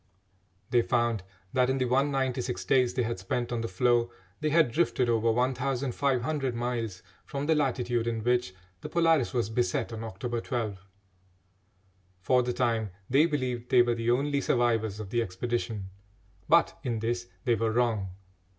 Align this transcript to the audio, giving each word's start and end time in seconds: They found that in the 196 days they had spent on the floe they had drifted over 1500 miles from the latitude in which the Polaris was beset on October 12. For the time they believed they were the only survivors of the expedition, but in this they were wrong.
They 0.71 0.81
found 0.81 1.21
that 1.53 1.69
in 1.69 1.77
the 1.77 1.85
196 1.85 2.65
days 2.65 2.95
they 2.95 3.03
had 3.03 3.19
spent 3.19 3.51
on 3.51 3.61
the 3.61 3.67
floe 3.67 4.09
they 4.39 4.49
had 4.49 4.71
drifted 4.71 5.07
over 5.09 5.31
1500 5.31 6.55
miles 6.55 7.03
from 7.23 7.45
the 7.45 7.53
latitude 7.53 8.07
in 8.07 8.23
which 8.23 8.55
the 8.79 8.89
Polaris 8.89 9.31
was 9.31 9.51
beset 9.51 9.93
on 9.93 10.03
October 10.03 10.41
12. 10.41 10.79
For 12.19 12.41
the 12.41 12.51
time 12.51 12.89
they 13.11 13.27
believed 13.27 13.69
they 13.69 13.83
were 13.83 13.93
the 13.93 14.09
only 14.09 14.41
survivors 14.41 14.99
of 14.99 15.11
the 15.11 15.21
expedition, 15.21 15.91
but 16.49 16.79
in 16.81 16.97
this 16.97 17.27
they 17.45 17.53
were 17.53 17.71
wrong. 17.71 18.09